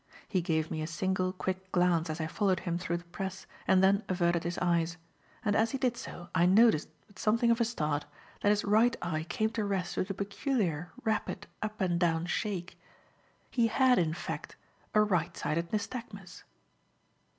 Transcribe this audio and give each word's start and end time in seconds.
He 0.27 0.41
gave 0.41 0.71
me 0.71 0.81
a 0.81 0.87
single, 0.87 1.31
quick 1.31 1.71
glance 1.71 2.09
as 2.09 2.19
I 2.19 2.25
followed 2.25 2.61
him 2.61 2.79
through 2.79 2.97
the 2.97 3.03
press 3.13 3.45
and 3.67 3.83
then 3.83 4.03
averted 4.09 4.43
his 4.43 4.57
eyes; 4.57 4.97
and 5.45 5.55
as 5.55 5.69
he 5.69 5.77
did 5.77 5.95
so, 5.95 6.29
I 6.33 6.47
noticed, 6.47 6.89
with 7.07 7.19
something 7.19 7.51
of 7.51 7.61
a 7.61 7.65
start, 7.65 8.05
that 8.41 8.49
his 8.49 8.65
right 8.65 8.95
eye 9.03 9.25
came 9.29 9.51
to 9.51 9.63
rest 9.63 9.97
with 9.97 10.09
a 10.09 10.15
peculiar, 10.15 10.91
rapid 11.03 11.45
up 11.61 11.79
and 11.81 11.99
down 11.99 12.25
shake. 12.25 12.79
He 13.51 13.67
had, 13.67 13.99
in 13.99 14.15
fact, 14.15 14.55
a 14.95 15.01
right 15.03 15.37
sided 15.37 15.69
nystagmus. 15.71 16.45